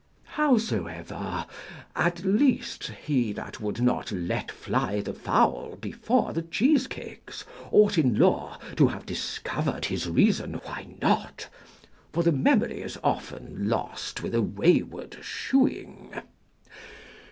Howsoever, 0.33 1.45
at 1.95 2.25
least, 2.25 2.87
he 3.05 3.31
that 3.33 3.61
would 3.61 3.79
not 3.83 4.11
let 4.11 4.49
fly 4.51 4.99
the 5.01 5.13
fowl 5.13 5.77
before 5.79 6.33
the 6.33 6.41
cheesecakes 6.41 7.45
ought 7.71 7.99
in 7.99 8.17
law 8.17 8.57
to 8.77 8.87
have 8.87 9.05
discovered 9.05 9.85
his 9.85 10.09
reason 10.09 10.53
why 10.63 10.87
not, 11.03 11.47
for 12.11 12.23
the 12.23 12.31
memory 12.31 12.81
is 12.81 12.97
often 13.03 13.69
lost 13.69 14.23
with 14.23 14.33
a 14.33 14.41
wayward 14.41 15.19
shoeing. 15.21 16.11